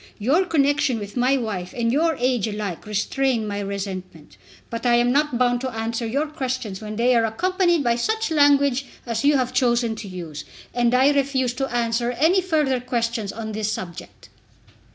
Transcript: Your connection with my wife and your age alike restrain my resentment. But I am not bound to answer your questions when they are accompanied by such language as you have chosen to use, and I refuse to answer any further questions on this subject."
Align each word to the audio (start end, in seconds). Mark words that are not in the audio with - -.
Your 0.17 0.45
connection 0.45 0.97
with 0.97 1.15
my 1.15 1.37
wife 1.37 1.75
and 1.77 1.91
your 1.93 2.15
age 2.15 2.47
alike 2.47 2.87
restrain 2.87 3.47
my 3.47 3.59
resentment. 3.59 4.35
But 4.71 4.83
I 4.83 4.95
am 4.95 5.11
not 5.11 5.37
bound 5.37 5.61
to 5.61 5.69
answer 5.69 6.07
your 6.07 6.25
questions 6.25 6.81
when 6.81 6.95
they 6.95 7.15
are 7.15 7.23
accompanied 7.23 7.83
by 7.83 7.97
such 7.97 8.31
language 8.31 8.87
as 9.05 9.23
you 9.23 9.37
have 9.37 9.53
chosen 9.53 9.95
to 9.97 10.07
use, 10.07 10.43
and 10.73 10.95
I 10.95 11.11
refuse 11.11 11.53
to 11.53 11.71
answer 11.71 12.09
any 12.13 12.41
further 12.41 12.79
questions 12.79 13.31
on 13.31 13.51
this 13.51 13.71
subject." 13.71 14.29